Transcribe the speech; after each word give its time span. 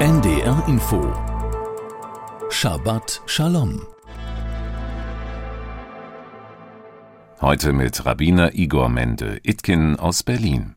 NDR 0.00 0.64
Info 0.66 1.12
Shabbat 2.48 3.20
Shalom 3.26 3.86
Heute 7.42 7.74
mit 7.74 8.06
Rabbiner 8.06 8.54
Igor 8.54 8.88
Mende 8.88 9.40
Itkin 9.42 9.96
aus 9.96 10.22
Berlin. 10.22 10.76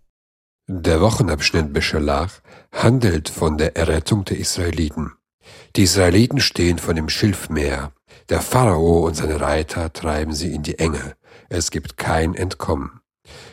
Der 0.67 0.99
Wochenabschnitt 0.99 1.71
Beschalach 1.71 2.41
handelt 2.73 3.29
von 3.29 3.57
der 3.57 3.77
Errettung 3.77 4.25
der 4.25 4.39
Israeliten. 4.39 5.13
Die 5.77 5.83
Israeliten 5.83 6.41
stehen 6.41 6.77
vor 6.77 6.93
dem 6.93 7.07
Schilfmeer. 7.07 7.93
Der 8.27 8.41
Pharao 8.41 9.05
und 9.05 9.15
seine 9.15 9.39
Reiter 9.39 9.93
treiben 9.93 10.33
sie 10.33 10.53
in 10.53 10.63
die 10.63 10.79
Enge. 10.79 11.15
Es 11.47 11.71
gibt 11.71 11.95
kein 11.95 12.35
Entkommen. 12.35 12.99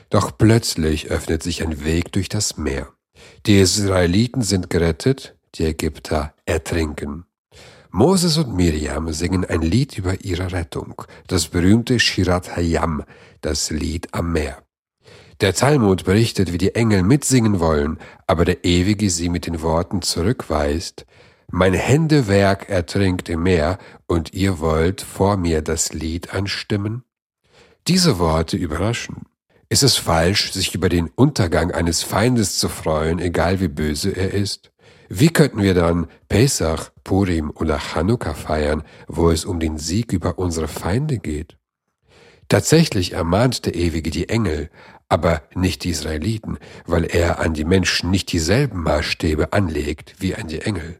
Doch 0.08 0.36
plötzlich 0.36 1.12
öffnet 1.12 1.44
sich 1.44 1.62
ein 1.62 1.84
Weg 1.84 2.10
durch 2.10 2.28
das 2.28 2.56
Meer. 2.56 2.88
Die 3.46 3.60
Israeliten 3.60 4.42
sind 4.42 4.68
gerettet, 4.68 5.36
die 5.54 5.64
Ägypter 5.64 6.34
ertrinken. 6.44 7.24
Moses 7.90 8.38
und 8.38 8.54
Miriam 8.54 9.12
singen 9.12 9.44
ein 9.44 9.62
Lied 9.62 9.98
über 9.98 10.20
ihre 10.24 10.52
Rettung, 10.52 11.02
das 11.26 11.48
berühmte 11.48 11.98
Shirat 11.98 12.56
Hayam, 12.56 13.02
das 13.40 13.70
Lied 13.70 14.08
am 14.12 14.32
Meer. 14.32 14.62
Der 15.40 15.54
Talmud 15.54 16.04
berichtet, 16.04 16.52
wie 16.52 16.58
die 16.58 16.74
Engel 16.74 17.02
mitsingen 17.02 17.60
wollen, 17.60 17.98
aber 18.26 18.44
der 18.44 18.64
Ewige 18.64 19.10
sie 19.10 19.28
mit 19.28 19.46
den 19.46 19.62
Worten 19.62 20.02
zurückweist, 20.02 21.06
mein 21.50 21.74
Händewerk 21.74 22.68
ertrinkt 22.68 23.28
im 23.28 23.42
Meer 23.42 23.78
und 24.06 24.32
ihr 24.34 24.60
wollt 24.60 25.00
vor 25.00 25.36
mir 25.36 25.62
das 25.62 25.92
Lied 25.92 26.32
anstimmen? 26.32 27.02
Diese 27.88 28.20
Worte 28.20 28.56
überraschen. 28.56 29.24
Ist 29.68 29.82
es 29.82 29.96
falsch, 29.96 30.52
sich 30.52 30.74
über 30.74 30.88
den 30.88 31.08
Untergang 31.08 31.72
eines 31.72 32.02
Feindes 32.02 32.58
zu 32.58 32.68
freuen, 32.68 33.18
egal 33.18 33.60
wie 33.60 33.68
böse 33.68 34.10
er 34.10 34.32
ist? 34.32 34.69
Wie 35.08 35.28
könnten 35.28 35.62
wir 35.62 35.74
dann 35.74 36.06
Pesach, 36.28 36.90
Purim 37.02 37.50
oder 37.50 37.78
Chanukka 37.78 38.34
feiern, 38.34 38.84
wo 39.08 39.30
es 39.30 39.44
um 39.44 39.58
den 39.58 39.76
Sieg 39.76 40.12
über 40.12 40.38
unsere 40.38 40.68
Feinde 40.68 41.18
geht? 41.18 41.56
Tatsächlich 42.48 43.12
ermahnt 43.12 43.66
der 43.66 43.74
Ewige 43.74 44.10
die 44.10 44.28
Engel, 44.28 44.70
aber 45.08 45.42
nicht 45.54 45.84
die 45.84 45.90
Israeliten, 45.90 46.58
weil 46.86 47.04
er 47.04 47.40
an 47.40 47.54
die 47.54 47.64
Menschen 47.64 48.10
nicht 48.10 48.32
dieselben 48.32 48.82
Maßstäbe 48.82 49.52
anlegt 49.52 50.14
wie 50.18 50.34
an 50.34 50.46
die 50.46 50.60
Engel. 50.60 50.98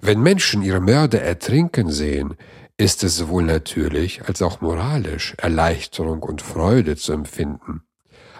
Wenn 0.00 0.22
Menschen 0.22 0.62
ihre 0.62 0.80
Mörder 0.80 1.22
ertrinken 1.22 1.90
sehen, 1.90 2.36
ist 2.76 3.04
es 3.04 3.16
sowohl 3.16 3.44
natürlich 3.44 4.26
als 4.26 4.40
auch 4.40 4.60
moralisch 4.60 5.34
Erleichterung 5.36 6.22
und 6.22 6.40
Freude 6.40 6.96
zu 6.96 7.12
empfinden. 7.12 7.82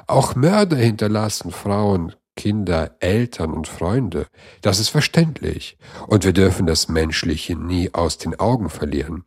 Auch 0.07 0.35
Mörder 0.35 0.77
hinterlassen 0.77 1.53
Frauen, 1.53 2.15
Kinder, 2.41 2.97
Eltern 3.01 3.53
und 3.53 3.69
Freunde. 3.69 4.27
Das 4.63 4.79
ist 4.79 4.89
verständlich. 4.89 5.77
Und 6.07 6.25
wir 6.25 6.33
dürfen 6.33 6.65
das 6.65 6.89
Menschliche 6.89 7.55
nie 7.55 7.93
aus 7.93 8.17
den 8.17 8.41
Augen 8.41 8.71
verlieren. 8.71 9.25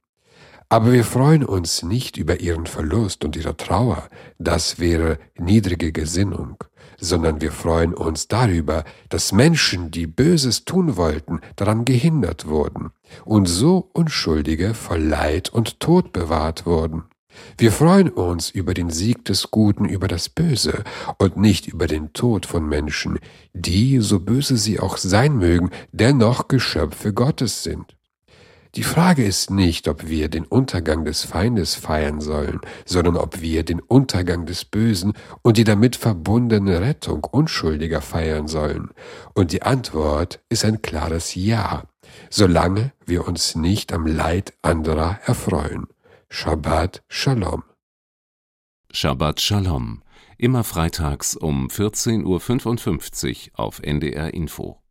Aber 0.67 0.91
wir 0.91 1.03
freuen 1.03 1.45
uns 1.45 1.83
nicht 1.83 2.17
über 2.17 2.39
ihren 2.39 2.65
Verlust 2.65 3.23
und 3.23 3.35
ihre 3.35 3.55
Trauer. 3.55 4.09
Das 4.39 4.79
wäre 4.79 5.19
niedrige 5.37 5.91
Gesinnung. 5.91 6.57
Sondern 6.97 7.39
wir 7.39 7.51
freuen 7.51 7.93
uns 7.93 8.27
darüber, 8.27 8.83
dass 9.09 9.31
Menschen, 9.31 9.91
die 9.91 10.07
Böses 10.07 10.65
tun 10.65 10.97
wollten, 10.97 11.39
daran 11.55 11.85
gehindert 11.85 12.47
wurden 12.47 12.93
und 13.25 13.45
so 13.45 13.91
Unschuldige 13.93 14.73
vor 14.73 14.97
Leid 14.97 15.49
und 15.49 15.79
Tod 15.79 16.13
bewahrt 16.13 16.65
wurden. 16.65 17.03
Wir 17.57 17.71
freuen 17.71 18.09
uns 18.09 18.49
über 18.49 18.73
den 18.73 18.89
Sieg 18.89 19.25
des 19.25 19.51
Guten 19.51 19.85
über 19.85 20.07
das 20.07 20.29
Böse 20.29 20.83
und 21.17 21.37
nicht 21.37 21.67
über 21.67 21.87
den 21.87 22.13
Tod 22.13 22.45
von 22.45 22.67
Menschen, 22.67 23.19
die, 23.53 23.99
so 23.99 24.19
böse 24.19 24.57
sie 24.57 24.79
auch 24.79 24.97
sein 24.97 25.37
mögen, 25.37 25.69
dennoch 25.91 26.47
Geschöpfe 26.47 27.13
Gottes 27.13 27.63
sind. 27.63 27.95
Die 28.75 28.83
Frage 28.83 29.23
ist 29.23 29.51
nicht, 29.51 29.87
ob 29.87 30.07
wir 30.07 30.29
den 30.29 30.45
Untergang 30.45 31.05
des 31.05 31.23
Feindes 31.23 31.75
feiern 31.75 32.21
sollen, 32.21 32.59
sondern 32.85 33.17
ob 33.17 33.39
wir 33.39 33.63
den 33.63 33.79
Untergang 33.79 34.47
des 34.47 34.65
Bösen 34.65 35.13
und 35.43 35.57
die 35.57 35.63
damit 35.63 35.95
verbundene 35.95 36.81
Rettung 36.81 37.23
Unschuldiger 37.23 38.01
feiern 38.01 38.47
sollen. 38.47 38.89
Und 39.35 39.51
die 39.51 39.61
Antwort 39.61 40.39
ist 40.49 40.65
ein 40.65 40.81
klares 40.81 41.35
Ja, 41.35 41.83
solange 42.31 42.93
wir 43.05 43.27
uns 43.27 43.53
nicht 43.53 43.93
am 43.93 44.07
Leid 44.07 44.53
anderer 44.63 45.19
erfreuen. 45.23 45.85
Shabbat 46.35 47.03
Shalom. 47.09 47.61
Shabbat 48.91 49.39
Shalom. 49.39 50.01
Immer 50.39 50.63
freitags 50.63 51.35
um 51.35 51.67
14.55 51.67 53.51
Uhr 53.51 53.59
auf 53.59 53.79
NDR 53.83 54.33
Info. 54.33 54.82